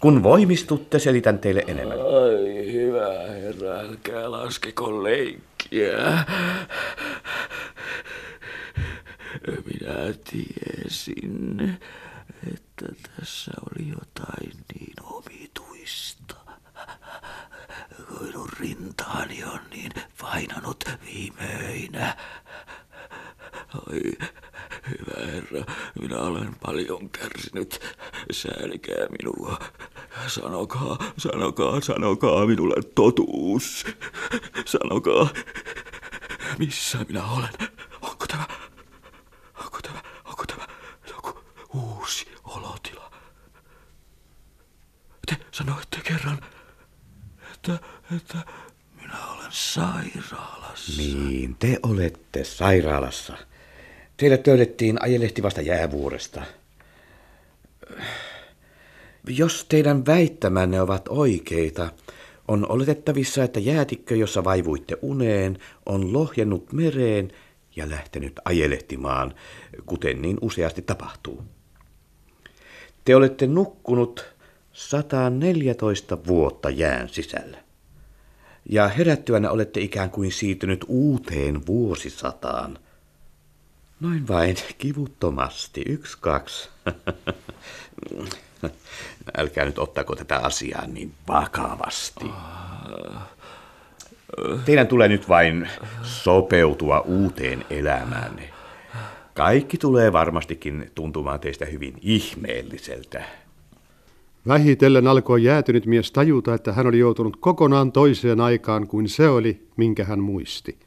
Kun 0.00 0.22
voimistutte, 0.22 0.98
selitän 0.98 1.38
teille 1.38 1.64
enemmän. 1.66 1.98
Ai 2.00 2.72
hyvä 2.72 3.08
herra, 3.28 3.80
älkää 3.80 4.30
laskeko 4.30 5.02
leikkiä. 5.02 6.24
Minä 9.46 10.14
tiesin, 10.30 11.78
että 12.52 12.86
tässä 13.16 13.50
oli 13.60 13.88
jotain 13.88 14.52
niin 14.74 14.94
omituista. 15.02 16.34
Minun 18.20 18.48
rintaani 18.60 19.44
on 19.44 19.60
niin 19.70 19.92
painanut 20.20 20.84
viimeinä. 21.06 22.16
Oi, 23.74 24.00
hyvä 24.90 25.26
herra, 25.32 25.64
minä 26.00 26.16
olen 26.18 26.56
paljon 26.62 27.10
kärsinyt. 27.10 27.80
Säälikää 28.32 29.06
minua. 29.18 29.58
Sanokaa, 30.26 30.98
sanokaa, 31.18 31.80
sanokaa 31.80 32.46
minulle 32.46 32.82
totuus. 32.94 33.86
Sanokaa, 34.66 35.28
missä 36.58 36.98
minä 37.08 37.24
olen. 37.24 37.70
Onko 38.02 38.26
tämä, 38.26 38.46
onko 39.64 39.78
tämä, 39.82 40.02
onko 40.24 40.44
tämä 40.46 40.66
joku 41.08 41.40
uusi 41.74 42.26
olotila? 42.44 43.10
Te 45.26 45.36
sanoitte 45.50 46.00
kerran, 46.04 46.38
että, 47.54 47.78
että 48.16 48.38
minä 49.00 49.26
olen 49.26 49.52
sairaalassa. 49.52 51.02
Niin, 51.02 51.56
te 51.58 51.78
olette 51.82 52.44
sairaalassa. 52.44 53.36
Teille 54.20 54.38
töydettiin 54.38 55.02
ajelehtivasta 55.02 55.60
jäävuoresta. 55.60 56.42
Jos 59.28 59.64
teidän 59.68 60.06
väittämänne 60.06 60.80
ovat 60.80 61.08
oikeita, 61.08 61.92
on 62.48 62.70
oletettavissa, 62.70 63.44
että 63.44 63.60
jäätikkö, 63.60 64.16
jossa 64.16 64.44
vaivuitte 64.44 64.96
uneen, 65.02 65.58
on 65.86 66.12
lohjennut 66.12 66.72
mereen 66.72 67.32
ja 67.76 67.90
lähtenyt 67.90 68.40
ajelehtimaan, 68.44 69.34
kuten 69.86 70.22
niin 70.22 70.38
useasti 70.40 70.82
tapahtuu. 70.82 71.44
Te 73.04 73.16
olette 73.16 73.46
nukkunut 73.46 74.34
114 74.72 76.26
vuotta 76.26 76.70
jään 76.70 77.08
sisällä. 77.08 77.58
Ja 78.70 78.88
herättyänä 78.88 79.50
olette 79.50 79.80
ikään 79.80 80.10
kuin 80.10 80.32
siirtynyt 80.32 80.84
uuteen 80.88 81.66
vuosisataan. 81.66 82.78
Noin 84.00 84.28
vain, 84.28 84.56
kivuttomasti. 84.78 85.82
Yksi, 85.88 86.18
kaksi. 86.20 86.68
Älkää 89.36 89.64
nyt 89.64 89.78
ottako 89.78 90.16
tätä 90.16 90.36
asiaa 90.36 90.86
niin 90.86 91.14
vakavasti. 91.28 92.24
Teidän 94.64 94.86
tulee 94.86 95.08
nyt 95.08 95.28
vain 95.28 95.68
sopeutua 96.02 97.00
uuteen 97.00 97.64
elämään. 97.70 98.40
Kaikki 99.34 99.78
tulee 99.78 100.12
varmastikin 100.12 100.90
tuntumaan 100.94 101.40
teistä 101.40 101.64
hyvin 101.64 101.94
ihmeelliseltä. 102.02 103.24
Vähitellen 104.46 105.06
alkoi 105.06 105.44
jäätynyt 105.44 105.86
mies 105.86 106.12
tajuta, 106.12 106.54
että 106.54 106.72
hän 106.72 106.86
oli 106.86 106.98
joutunut 106.98 107.36
kokonaan 107.40 107.92
toiseen 107.92 108.40
aikaan 108.40 108.86
kuin 108.86 109.08
se 109.08 109.28
oli, 109.28 109.66
minkä 109.76 110.04
hän 110.04 110.20
muisti. 110.20 110.78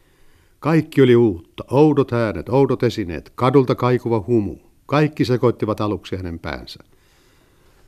Kaikki 0.63 1.01
oli 1.01 1.15
uutta, 1.15 1.63
oudot 1.71 2.13
äänet, 2.13 2.49
oudot 2.49 2.83
esineet, 2.83 3.31
kadulta 3.35 3.75
kaikuva 3.75 4.23
humu. 4.27 4.55
Kaikki 4.85 5.25
sekoittivat 5.25 5.81
aluksi 5.81 6.15
hänen 6.15 6.39
päänsä. 6.39 6.79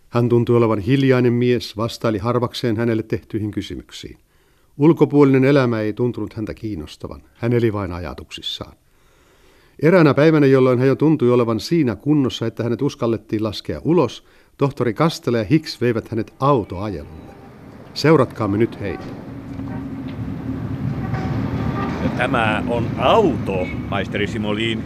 Hän 0.10 0.30
tuntui 0.30 0.58
olevan 0.58 0.80
hiljainen 0.80 1.34
mies, 1.34 1.78
vastaili 1.78 2.18
harvakseen 2.18 2.78
hänelle 2.78 3.04
tehtyihin 3.04 3.52
kysymyksiin. 3.52 4.18
Ulkopuolinen 4.78 5.44
elämä 5.44 5.80
ei 5.80 5.94
tuntunut 5.94 6.34
häntä 6.34 6.54
kiinnostavan. 6.54 7.22
Hän 7.34 7.54
eli 7.54 7.74
vain 7.74 7.92
ajatuksissaan. 7.92 8.74
Eräänä 9.82 10.14
päivänä, 10.14 10.46
jolloin 10.46 10.80
hän 10.80 10.88
jo 10.88 10.96
tuntui 10.96 11.32
olevan 11.32 11.60
siinä 11.60 11.96
kunnossa, 11.96 12.48
että 12.48 12.64
hänet 12.64 12.82
uskallettiin 12.82 13.44
laskea 13.44 13.82
ulos, 13.84 14.26
tohtori 14.58 14.94
Kastele 14.94 15.38
ja 15.38 15.44
Hicks 15.44 15.82
veivät 15.82 16.08
hänet 16.10 16.34
autoajelulle. 16.40 17.34
Seuratkaamme 17.94 18.58
nyt 18.58 18.80
heitä. 18.80 19.06
Tämä 22.18 22.63
on 22.68 22.88
auto, 22.98 23.68
maisteri 23.89 24.28
Simoliin. 24.28 24.84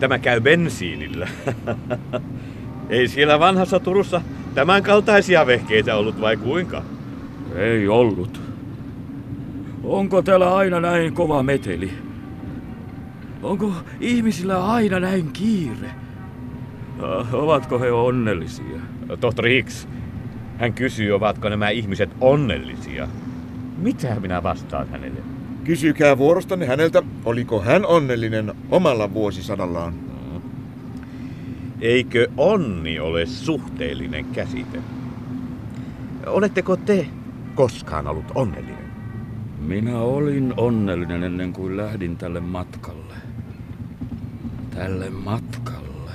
Tämä 0.00 0.18
käy 0.18 0.40
bensiinillä. 0.40 1.28
Ei 2.88 3.08
siellä 3.08 3.38
vanhassa 3.38 3.80
Turussa 3.80 4.20
tämän 4.54 4.82
kaltaisia 4.82 5.46
vehkeitä 5.46 5.96
ollut 5.96 6.20
vai 6.20 6.36
kuinka? 6.36 6.82
Ei 7.56 7.88
ollut. 7.88 8.40
Onko 9.84 10.22
täällä 10.22 10.56
aina 10.56 10.80
näin 10.80 11.14
kova 11.14 11.42
meteli? 11.42 11.90
Onko 13.42 13.72
ihmisillä 14.00 14.64
aina 14.66 15.00
näin 15.00 15.32
kiire? 15.32 15.90
Ah, 17.02 17.34
Ovatko 17.34 17.78
he 17.78 17.92
onnellisia? 17.92 18.80
Tohtori 19.20 19.56
Hicks, 19.56 19.88
hän 20.58 20.72
kysyy, 20.72 21.12
ovatko 21.12 21.48
nämä 21.48 21.68
ihmiset 21.68 22.10
onnellisia. 22.20 23.08
Mitä 23.78 24.20
minä 24.20 24.42
vastaan 24.42 24.88
hänelle? 24.88 25.33
Kysykää 25.64 26.18
vuorostanne 26.18 26.66
häneltä, 26.66 27.02
oliko 27.24 27.62
hän 27.62 27.86
onnellinen 27.86 28.54
omalla 28.70 29.14
vuosisadallaan. 29.14 29.94
Eikö 31.80 32.28
onni 32.36 33.00
ole 33.00 33.26
suhteellinen 33.26 34.24
käsite? 34.24 34.78
Oletteko 36.26 36.76
te 36.76 37.06
koskaan 37.54 38.06
ollut 38.06 38.24
onnellinen? 38.34 38.84
Minä 39.58 39.98
olin 39.98 40.54
onnellinen 40.56 41.22
ennen 41.22 41.52
kuin 41.52 41.76
lähdin 41.76 42.16
tälle 42.16 42.40
matkalle. 42.40 43.14
Tälle 44.74 45.10
matkalle. 45.10 46.10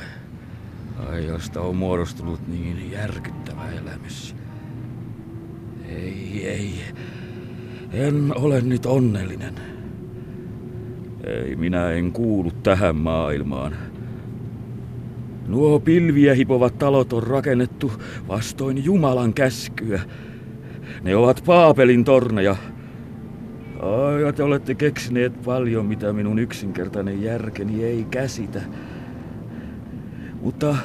Ai, 1.09 1.25
josta 1.25 1.61
on 1.61 1.75
muodostunut 1.75 2.47
niin 2.47 2.91
järkyttävä 2.91 3.69
elämys. 3.71 4.35
Ei, 5.87 6.47
ei. 6.47 6.81
En 7.91 8.31
ole 8.35 8.61
nyt 8.61 8.85
onnellinen. 8.85 9.53
Ei, 11.23 11.55
minä 11.55 11.91
en 11.91 12.11
kuulu 12.11 12.51
tähän 12.63 12.95
maailmaan. 12.95 13.75
Nuo 15.47 15.79
pilviä 15.79 16.33
hipovat 16.33 16.77
talot 16.77 17.13
on 17.13 17.23
rakennettu 17.23 17.91
vastoin 18.27 18.85
Jumalan 18.85 19.33
käskyä. 19.33 20.01
Ne 21.03 21.15
ovat 21.15 21.43
Paapelin 21.45 22.03
torneja. 22.03 22.55
Ai, 23.79 24.33
te 24.33 24.43
olette 24.43 24.75
keksineet 24.75 25.41
paljon, 25.41 25.85
mitä 25.85 26.13
minun 26.13 26.39
yksinkertainen 26.39 27.21
järkeni 27.21 27.83
ei 27.83 28.05
käsitä. 28.11 28.61
Mutta 30.41 30.75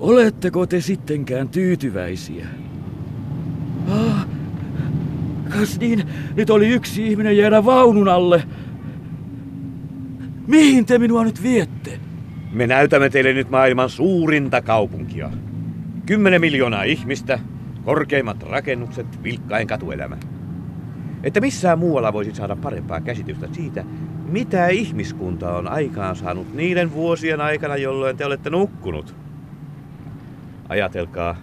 oletteko 0.00 0.66
te 0.66 0.80
sittenkään 0.80 1.48
tyytyväisiä? 1.48 2.46
Kas 5.58 5.80
niin, 5.80 6.08
nyt 6.36 6.50
oli 6.50 6.68
yksi 6.68 7.06
ihminen 7.06 7.36
jäädä 7.36 7.64
vaunun 7.64 8.08
alle. 8.08 8.42
Mihin 10.46 10.86
te 10.86 10.98
minua 10.98 11.24
nyt 11.24 11.42
viette? 11.42 12.00
Me 12.52 12.66
näytämme 12.66 13.10
teille 13.10 13.32
nyt 13.32 13.50
maailman 13.50 13.90
suurinta 13.90 14.62
kaupunkia. 14.62 15.30
Kymmenen 16.06 16.40
miljoonaa 16.40 16.82
ihmistä, 16.82 17.38
korkeimmat 17.84 18.42
rakennukset, 18.42 19.22
vilkkain 19.22 19.66
katuelämä. 19.66 20.16
Että 21.22 21.40
missään 21.40 21.78
muualla 21.78 22.12
voisi 22.12 22.34
saada 22.34 22.56
parempaa 22.56 23.00
käsitystä 23.00 23.48
siitä, 23.52 23.84
mitä 24.28 24.68
ihmiskunta 24.68 25.56
on 25.56 25.68
aikaan 25.68 26.16
saanut 26.16 26.54
niiden 26.54 26.92
vuosien 26.92 27.40
aikana, 27.40 27.76
jolloin 27.76 28.16
te 28.16 28.24
olette 28.24 28.50
nukkunut. 28.50 29.14
Ajatelkaa, 30.68 31.36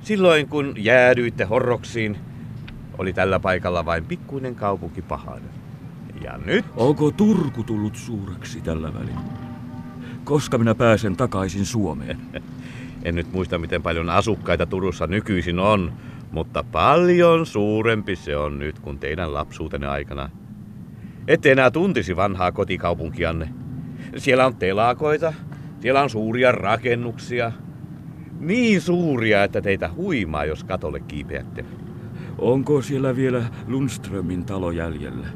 silloin 0.00 0.48
kun 0.48 0.74
jäädyitte 0.76 1.44
horroksiin, 1.44 2.16
oli 2.98 3.12
tällä 3.12 3.40
paikalla 3.40 3.84
vain 3.84 4.04
pikkuinen 4.04 4.54
kaupunki 4.54 5.02
pahainen. 5.02 5.50
Ja 6.24 6.38
nyt 6.44 6.64
Onko 6.76 7.10
Turku 7.10 7.62
tullut 7.62 7.96
suureksi 7.96 8.60
tällä 8.60 8.94
välin? 8.94 9.16
Koska 10.24 10.58
minä 10.58 10.74
pääsen 10.74 11.16
takaisin 11.16 11.66
Suomeen? 11.66 12.18
En 13.02 13.14
nyt 13.14 13.32
muista, 13.32 13.58
miten 13.58 13.82
paljon 13.82 14.10
asukkaita 14.10 14.66
Turussa 14.66 15.06
nykyisin 15.06 15.58
on, 15.58 15.92
mutta 16.32 16.64
paljon 16.72 17.46
suurempi 17.46 18.16
se 18.16 18.36
on 18.36 18.58
nyt 18.58 18.78
kuin 18.78 18.98
teidän 18.98 19.34
lapsuutenne 19.34 19.86
aikana. 19.86 20.30
Ette 21.28 21.52
enää 21.52 21.70
tuntisi 21.70 22.16
vanhaa 22.16 22.52
kotikaupunkianne. 22.52 23.48
Siellä 24.16 24.46
on 24.46 24.56
telakoita, 24.56 25.32
siellä 25.80 26.02
on 26.02 26.10
suuria 26.10 26.52
rakennuksia. 26.52 27.52
Niin 28.40 28.80
suuria, 28.80 29.44
että 29.44 29.60
teitä 29.60 29.90
huimaa, 29.96 30.44
jos 30.44 30.64
katolle 30.64 31.00
kiipeätte. 31.00 31.64
Onko 32.40 32.82
siellä 32.82 33.16
vielä 33.16 33.44
Lundströmin 33.66 34.44
talo 34.44 34.70
jäljellä? 34.70 35.26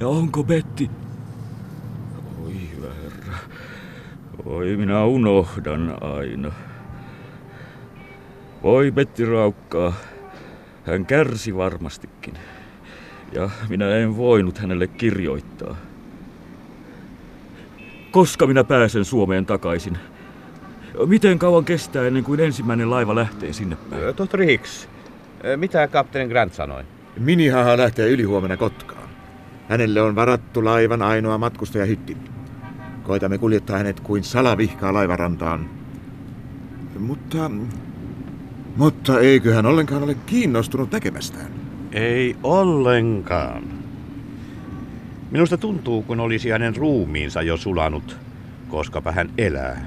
Ja 0.00 0.08
onko 0.08 0.44
Betti? 0.44 0.90
Oi 2.44 2.52
hyvä 2.76 2.88
herra. 3.02 3.38
Oi 4.44 4.76
minä 4.76 5.04
unohdan 5.04 5.98
aina. 6.00 6.52
Voi 8.62 8.90
Betti 8.90 9.24
raukkaa. 9.24 9.92
Hän 10.84 11.06
kärsi 11.06 11.56
varmastikin. 11.56 12.34
Ja 13.32 13.50
minä 13.68 13.96
en 13.96 14.16
voinut 14.16 14.58
hänelle 14.58 14.86
kirjoittaa. 14.86 15.76
Koska 18.10 18.46
minä 18.46 18.64
pääsen 18.64 19.04
Suomeen 19.04 19.46
takaisin? 19.46 19.98
Miten 21.06 21.38
kauan 21.38 21.64
kestää 21.64 22.06
ennen 22.06 22.24
kuin 22.24 22.40
ensimmäinen 22.40 22.90
laiva 22.90 23.14
lähtee 23.14 23.52
sinne 23.52 23.76
päin? 23.90 24.14
Tohtori 24.14 24.46
Hicks, 24.46 24.88
mitä 25.56 25.88
kapteeni 25.88 26.30
Grant 26.30 26.54
sanoi? 26.54 26.84
Minihaha 27.18 27.76
lähtee 27.76 28.08
ylihuomenna 28.08 28.56
Kotkaan. 28.56 29.08
Hänelle 29.68 30.02
on 30.02 30.14
varattu 30.14 30.64
laivan 30.64 31.02
ainoa 31.02 31.38
matkustajahytti. 31.38 32.16
Koitamme 33.02 33.38
kuljettaa 33.38 33.78
hänet 33.78 34.00
kuin 34.00 34.24
salavihkaa 34.24 34.94
laivarantaan. 34.94 35.70
Mutta... 36.98 37.50
Mutta 38.76 39.20
eikö 39.20 39.54
hän 39.54 39.66
ollenkaan 39.66 40.02
ole 40.02 40.16
kiinnostunut 40.26 40.92
näkemästään? 40.92 41.50
Ei 41.92 42.36
ollenkaan. 42.42 43.62
Minusta 45.30 45.58
tuntuu, 45.58 46.02
kun 46.02 46.20
olisi 46.20 46.50
hänen 46.50 46.76
ruumiinsa 46.76 47.42
jo 47.42 47.56
sulanut, 47.56 48.16
koskapa 48.68 49.12
hän 49.12 49.30
elää. 49.38 49.86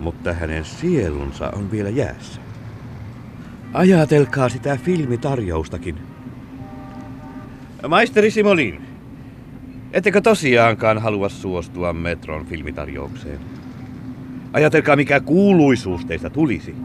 Mutta 0.00 0.32
hänen 0.32 0.64
sielunsa 0.64 1.50
on 1.50 1.70
vielä 1.70 1.88
jäässä. 1.88 2.40
Ajatelkaa 3.72 4.48
sitä 4.48 4.76
filmitarjoustakin. 4.76 5.98
Maisteri 7.88 8.30
Simolin, 8.30 8.82
ettekö 9.92 10.20
tosiaankaan 10.20 10.98
halua 10.98 11.28
suostua 11.28 11.92
Metron 11.92 12.46
filmitarjoukseen? 12.46 13.38
Ajatelkaa, 14.52 14.96
mikä 14.96 15.20
kuuluisuus 15.20 16.04
teistä 16.04 16.30
tulisi. 16.30 16.76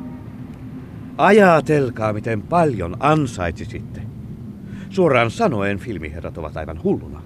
Ajatelkaa, 1.17 2.13
miten 2.13 2.41
paljon 2.41 2.98
ansaitsisitte. 3.00 4.02
Suoraan 4.89 5.32
sanoen 5.32 5.80
filmiherrat 5.80 6.38
ovat 6.38 6.58
aivan 6.58 6.84
hulluna. 6.84 7.22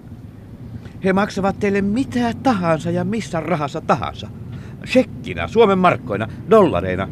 He 1.04 1.13
maksavat 1.13 1.60
teille 1.60 1.82
mitä 1.82 2.34
tahansa 2.43 2.91
ja 2.91 3.04
missä 3.04 3.39
rahassa 3.39 3.82
tahansa. 3.82 4.28
Shekkinä, 4.86 5.48
Suomen 5.48 5.78
markkoina, 5.78 6.28
dollareina. 6.50 7.10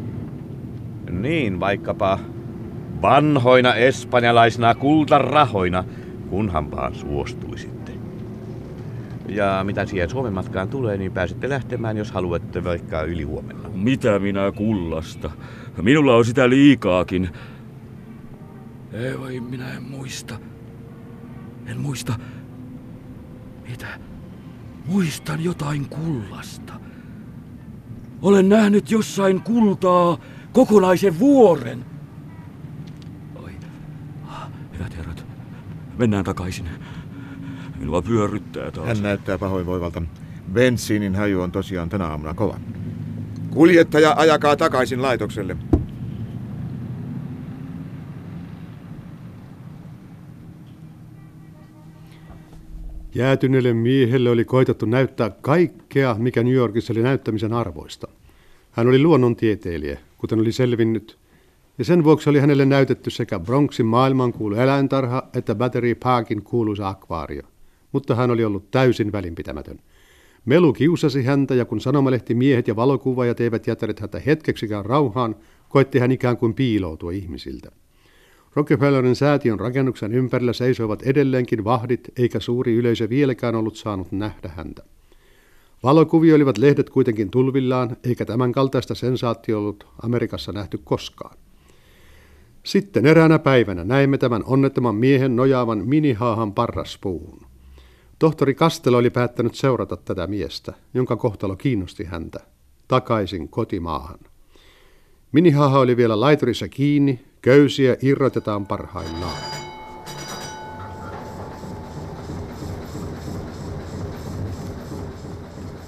Niin 1.10 1.60
vaikkapa 1.60 2.18
vanhoina 3.02 3.74
espanjalaisina 3.74 4.74
kultarahoina, 4.74 5.84
kunhan 6.30 6.70
vaan 6.70 6.94
suostuisitte. 6.94 7.92
Ja 9.28 9.60
mitä 9.64 9.86
siihen 9.86 10.10
Suomen 10.10 10.32
matkaan 10.32 10.68
tulee, 10.68 10.96
niin 10.96 11.12
pääsette 11.12 11.48
lähtemään, 11.48 11.96
jos 11.96 12.10
haluatte 12.10 12.64
vaikka 12.64 13.02
yli 13.02 13.22
huomenna. 13.22 13.68
Mitä 13.74 14.18
minä 14.18 14.52
kullasta? 14.52 15.30
Minulla 15.82 16.16
on 16.16 16.24
sitä 16.24 16.48
liikaakin. 16.48 17.30
Ei 18.92 19.18
voi, 19.18 19.40
minä 19.40 19.72
en 19.72 19.82
muista. 19.82 20.38
En 21.66 21.80
muista. 21.80 22.14
Mitä? 23.68 23.86
Muistan 24.86 25.44
jotain 25.44 25.88
kullasta. 25.88 26.72
Olen 28.22 28.48
nähnyt 28.48 28.90
jossain 28.90 29.40
kultaa 29.42 30.18
kokonaisen 30.52 31.18
vuoren. 31.18 31.84
Oi. 33.42 33.50
Ah, 34.26 34.48
Hyvät 34.78 34.96
herrat, 34.96 35.26
mennään 35.98 36.24
takaisin. 36.24 36.68
Minua 37.78 38.02
pyörryttää 38.02 38.70
taas. 38.70 38.86
Hän 38.88 39.02
näyttää 39.02 39.38
pahoinvoivalta. 39.38 40.02
Bensiinin 40.52 41.14
haju 41.14 41.40
on 41.40 41.52
tosiaan 41.52 41.88
tänä 41.88 42.06
aamuna 42.06 42.34
kova. 42.34 42.60
Kuljettaja 43.50 44.14
ajakaa 44.16 44.56
takaisin 44.56 45.02
laitokselle. 45.02 45.56
Jäätyneelle 53.14 53.72
miehelle 53.72 54.30
oli 54.30 54.44
koitettu 54.44 54.86
näyttää 54.86 55.30
kaikkea, 55.30 56.16
mikä 56.18 56.42
New 56.42 56.52
Yorkissa 56.52 56.92
oli 56.92 57.02
näyttämisen 57.02 57.52
arvoista. 57.52 58.08
Hän 58.70 58.86
oli 58.86 59.02
luonnontieteilijä, 59.02 59.98
kuten 60.18 60.40
oli 60.40 60.52
selvinnyt, 60.52 61.18
ja 61.78 61.84
sen 61.84 62.04
vuoksi 62.04 62.30
oli 62.30 62.40
hänelle 62.40 62.64
näytetty 62.64 63.10
sekä 63.10 63.38
Bronxin 63.38 63.86
maailmankuulu 63.86 64.54
eläintarha 64.54 65.28
että 65.34 65.54
Battery 65.54 65.94
Parkin 65.94 66.42
kuuluisa 66.42 66.88
akvaario. 66.88 67.42
Mutta 67.92 68.14
hän 68.14 68.30
oli 68.30 68.44
ollut 68.44 68.70
täysin 68.70 69.12
välinpitämätön. 69.12 69.78
Melu 70.44 70.72
kiusasi 70.72 71.22
häntä 71.22 71.54
ja 71.54 71.64
kun 71.64 71.80
sanomalehti 71.80 72.34
miehet 72.34 72.68
ja 72.68 72.76
valokuvaajat 72.76 73.40
eivät 73.40 73.66
jättäneet 73.66 74.00
häntä 74.00 74.18
hetkeksikään 74.26 74.84
rauhaan, 74.84 75.36
koitti 75.68 75.98
hän 75.98 76.12
ikään 76.12 76.36
kuin 76.36 76.54
piiloutua 76.54 77.10
ihmisiltä. 77.10 77.70
Rockefellerin 78.54 79.16
säätiön 79.16 79.60
rakennuksen 79.60 80.14
ympärillä 80.14 80.52
seisoivat 80.52 81.02
edelleenkin 81.02 81.64
vahdit, 81.64 82.00
eikä 82.18 82.40
suuri 82.40 82.74
yleisö 82.74 83.08
vieläkään 83.08 83.54
ollut 83.54 83.76
saanut 83.76 84.12
nähdä 84.12 84.48
häntä. 84.48 84.82
Valokuvia 85.82 86.34
olivat 86.34 86.58
lehdet 86.58 86.90
kuitenkin 86.90 87.30
tulvillaan, 87.30 87.96
eikä 88.04 88.24
tämän 88.24 88.52
kaltaista 88.52 88.94
sensaatio 88.94 89.58
ollut 89.58 89.86
Amerikassa 90.02 90.52
nähty 90.52 90.80
koskaan. 90.84 91.36
Sitten 92.66 93.06
eräänä 93.06 93.38
päivänä 93.38 93.84
näimme 93.84 94.18
tämän 94.18 94.42
onnettoman 94.46 94.94
miehen 94.94 95.36
nojaavan 95.36 95.82
minihaahan 95.84 96.52
parraspuuhun. 96.52 97.46
Tohtori 98.18 98.54
Kastelo 98.54 98.96
oli 98.96 99.10
päättänyt 99.10 99.54
seurata 99.54 99.96
tätä 99.96 100.26
miestä, 100.26 100.72
jonka 100.94 101.16
kohtalo 101.16 101.56
kiinnosti 101.56 102.04
häntä, 102.04 102.40
takaisin 102.88 103.48
kotimaahan. 103.48 104.18
Minihaha 105.32 105.78
oli 105.78 105.96
vielä 105.96 106.20
laiturissa 106.20 106.68
kiinni, 106.68 107.24
köysiä 107.42 107.96
irrotetaan 108.02 108.66
parhaillaan. 108.66 109.38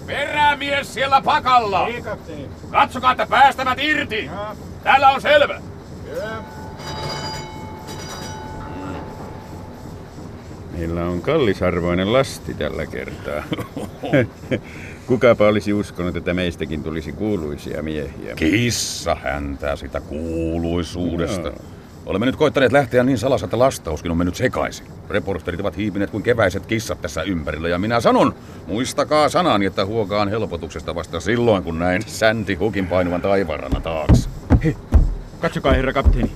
Perämies 0.06 0.94
siellä 0.94 1.20
pakalla! 1.20 1.88
Katsokaa, 2.70 3.12
että 3.12 3.26
päästävät 3.26 3.78
irti! 3.78 4.30
Täällä 4.82 5.08
on 5.08 5.20
selvä! 5.20 5.60
Meillä 10.78 11.04
on 11.04 11.20
kallisarvoinen 11.20 12.12
lasti 12.12 12.54
tällä 12.54 12.86
kertaa. 12.86 13.42
Kukapa 15.06 15.48
olisi 15.48 15.72
uskonut, 15.72 16.16
että 16.16 16.34
meistäkin 16.34 16.82
tulisi 16.82 17.12
kuuluisia 17.12 17.82
miehiä. 17.82 18.34
Kissa 18.34 19.14
häntää 19.14 19.76
sitä 19.76 20.00
kuuluisuudesta. 20.00 21.48
No. 21.48 21.54
Olemme 22.06 22.26
nyt 22.26 22.36
koittaneet 22.36 22.72
lähteä 22.72 23.02
niin 23.02 23.18
salassa, 23.18 23.44
että 23.44 23.58
lastauskin 23.58 24.10
on 24.10 24.16
mennyt 24.16 24.34
sekaisin. 24.34 24.86
Reporterit 25.10 25.60
ovat 25.60 25.76
hiipineet 25.76 26.10
kuin 26.10 26.22
keväiset 26.22 26.66
kissat 26.66 27.02
tässä 27.02 27.22
ympärillä 27.22 27.68
ja 27.68 27.78
minä 27.78 28.00
sanon, 28.00 28.34
muistakaa 28.66 29.28
sanani, 29.28 29.66
että 29.66 29.86
huokaan 29.86 30.28
helpotuksesta 30.28 30.94
vasta 30.94 31.20
silloin, 31.20 31.62
kun 31.62 31.78
näin 31.78 32.02
sänti 32.06 32.54
hukin 32.54 32.86
painuvan 32.86 33.20
taivaanrannan 33.22 33.82
taakse. 33.82 34.28
Hei, 34.64 34.76
katsokaa 35.40 35.72
herra 35.72 35.92
kapteeni. 35.92 36.32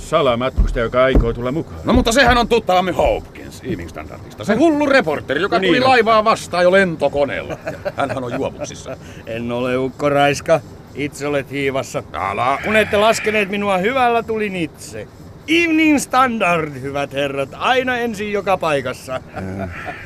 Salamatkustaja, 0.00 0.84
joka 0.84 1.04
aikoo 1.04 1.32
tulla 1.32 1.52
mukaan. 1.52 1.80
No 1.84 1.92
mutta 1.92 2.12
sehän 2.12 2.38
on 2.38 2.48
tuttavamme 2.48 2.92
Hopkins, 2.92 3.60
Evening 3.64 3.88
Standardista. 3.88 4.44
Se 4.44 4.54
hullu 4.54 4.86
reporteri, 4.86 5.42
joka 5.42 5.56
tuli 5.56 5.70
niin 5.70 5.84
laivaa 5.84 6.24
vastaan 6.24 6.64
jo 6.64 6.72
lentokoneella. 6.72 7.56
Ja 7.72 7.92
hänhän 7.96 8.24
on 8.24 8.32
juovuksissa. 8.32 8.96
en 9.26 9.52
ole 9.52 9.78
ukkoraiska. 9.78 10.60
Itse 10.94 11.26
olet 11.26 11.50
hiivassa. 11.50 12.02
Älä. 12.12 12.58
Kun 12.64 12.76
ette 12.76 12.96
laskeneet 12.96 13.48
minua 13.50 13.78
hyvällä, 13.78 14.22
tulin 14.22 14.56
itse. 14.56 15.08
Evening 15.48 15.98
Standard, 15.98 16.72
hyvät 16.80 17.12
herrat. 17.12 17.48
Aina 17.52 17.96
ensin 17.96 18.32
joka 18.32 18.56
paikassa. 18.56 19.20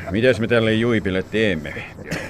Äh, 0.07 0.13
mitäs 0.13 0.41
me 0.41 0.47
tälle 0.47 0.73
Juipille 0.73 1.23
teemme? 1.23 1.75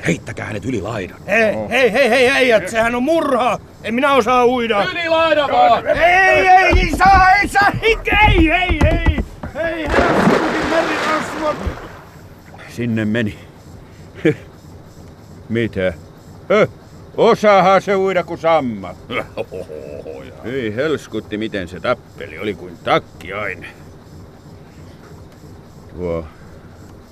Heittäkää 0.06 0.46
hänet 0.46 0.64
yli 0.64 0.80
laidan. 0.80 1.16
Hei, 1.26 1.54
oh. 1.54 1.70
hei, 1.70 1.92
hei, 1.92 2.10
hei, 2.10 2.30
hei, 2.32 2.50
hei, 2.50 2.68
sehän 2.68 2.94
on 2.94 3.02
murha. 3.02 3.58
En 3.82 3.94
minä 3.94 4.12
osaa 4.12 4.46
uida. 4.46 4.86
Yli 4.92 5.08
laidan 5.08 5.50
vaan! 5.50 5.86
Ei, 5.86 6.48
ei, 6.48 6.80
ei 6.80 6.90
saa, 6.98 7.32
ei 7.32 7.48
saa, 7.48 7.72
ei, 7.82 7.98
ei, 8.28 8.50
ei, 8.50 8.78
ei. 8.84 9.24
Hei, 9.54 9.88
herra, 9.88 11.54
Sinne 12.68 13.04
meni. 13.04 13.38
Mitä? 15.48 15.92
Höh? 16.48 16.68
Osaahan 17.16 17.82
se 17.82 17.96
uida 17.96 18.24
kuin 18.24 18.38
samma. 18.38 18.94
Ei 20.44 20.74
helskutti, 20.76 21.38
miten 21.38 21.68
se 21.68 21.80
tappeli. 21.80 22.38
Oli 22.38 22.54
kuin 22.54 22.78
takkiaine. 22.84 23.66
Tuo 25.94 26.24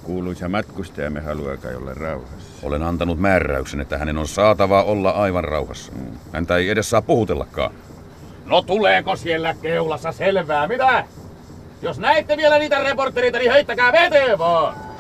kuuluisa 0.03 0.49
matkustajamme 0.49 1.21
haluaa 1.21 1.57
kai 1.57 1.75
olla 1.75 1.95
rauhassa. 1.95 2.67
Olen 2.67 2.83
antanut 2.83 3.19
määräyksen, 3.19 3.81
että 3.81 3.99
hänen 3.99 4.19
on 4.19 4.29
saatava 4.29 4.83
olla 4.83 5.11
aivan 5.11 5.45
rauhassa. 5.45 5.93
Mm. 5.93 6.07
Häntä 6.33 6.57
ei 6.57 6.71
edes 6.71 6.91
saa 6.91 7.03
puhutellakaan. 7.03 7.75
No 8.45 8.63
tuleeko 8.63 9.17
siellä 9.17 9.55
keulassa 9.63 10.13
selvää? 10.13 10.69
Mitä? 10.69 11.05
Jos 11.83 11.99
näette 11.99 12.37
vielä 12.37 12.59
niitä 12.59 12.83
reporterita, 12.83 13.39
niin 13.39 13.53
heittäkää 13.53 13.93
veteen 13.93 14.39
vaan! 14.39 14.92